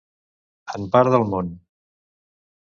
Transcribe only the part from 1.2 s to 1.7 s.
món.